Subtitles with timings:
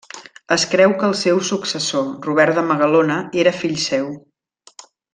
[0.53, 4.13] Es creu que el seu successor Robert de Magalona era fill seu.